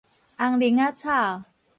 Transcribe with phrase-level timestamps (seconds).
[0.35, 1.43] 紅奶仔草